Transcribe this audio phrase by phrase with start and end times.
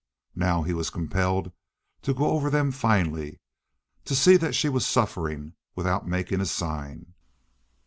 [0.33, 1.51] Now he was compelled
[2.01, 3.39] to go over them finally,
[4.05, 7.13] to see that she was suffering without making a sign.